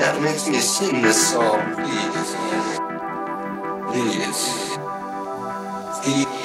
[0.00, 2.36] that makes me sing this song, please.
[3.92, 4.78] Please.
[6.02, 6.40] Please.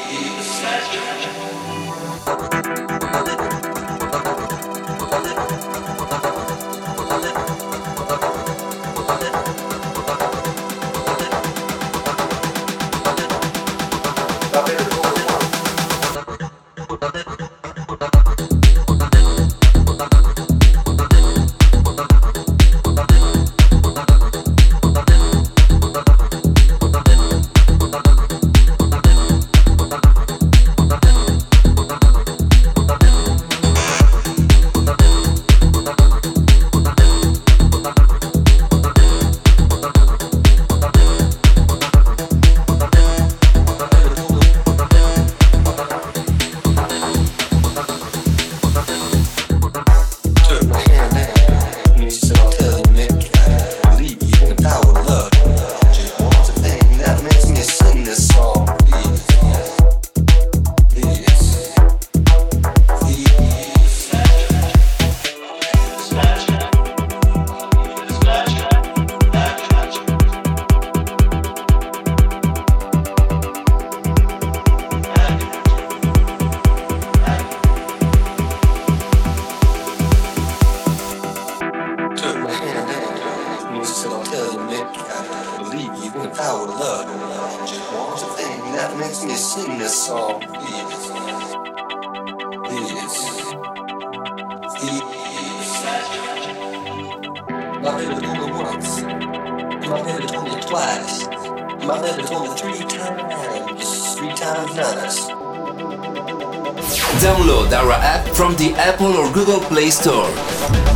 [107.22, 110.27] Download our app from the Apple or Google Play Store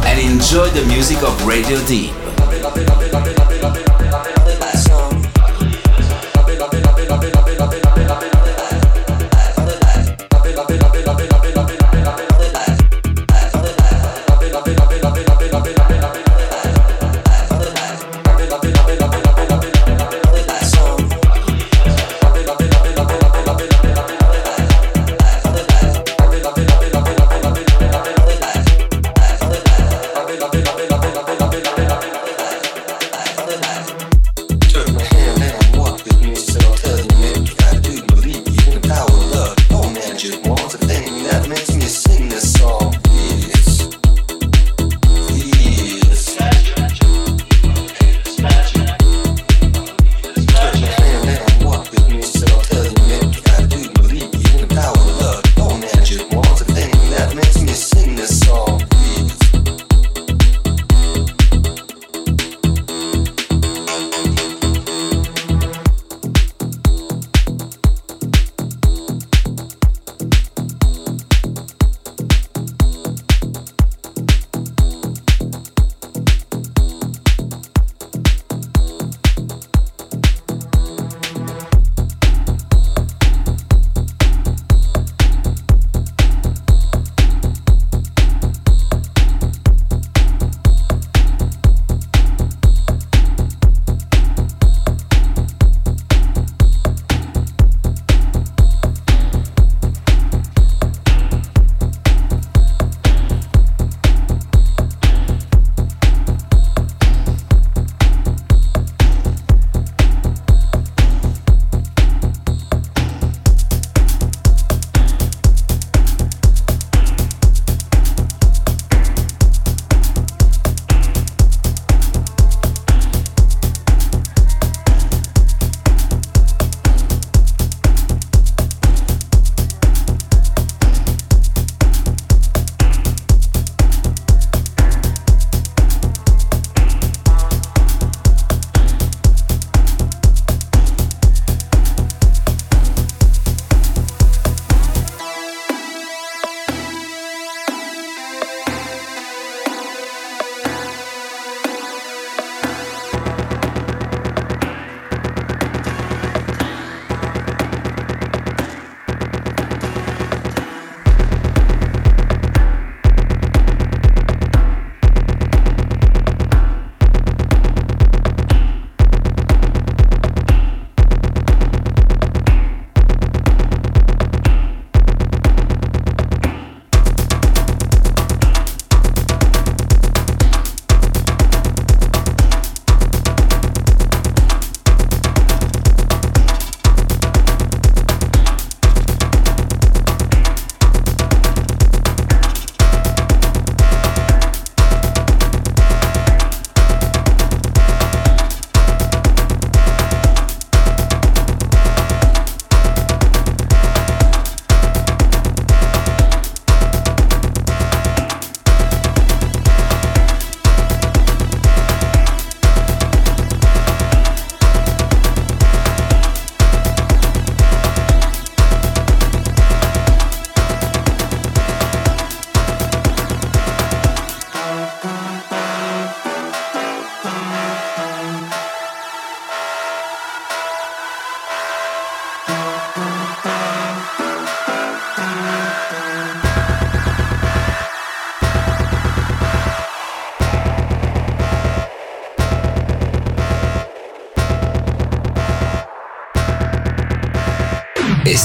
[0.06, 2.29] and enjoy the music of Radio Deep.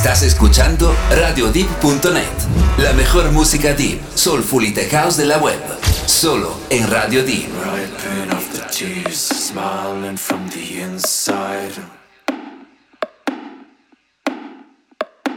[0.05, 5.59] Estás escuchando RadioDeep.net, la mejor música deep, soulful y tech house de la web,
[6.05, 7.49] solo en Radio Deep.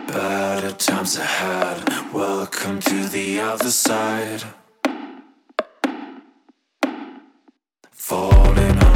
[0.07, 4.43] Better times ahead, welcome to the other side.
[7.93, 8.86] Falling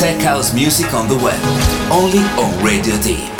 [0.00, 1.38] tech house music on the web.
[1.92, 3.39] Only on Radio Deep.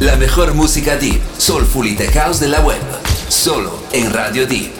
[0.00, 2.80] La mejor música deep, soulful y tech house de la web,
[3.28, 4.79] solo en Radio Deep.